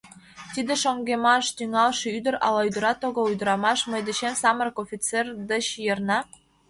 [0.53, 6.19] Тиде шоҥгемаш тӱҥалше ӱдыр— ала ӱдырат огыл, ӱдрамаш!— мый дечем, самырык офицер деч, йырна?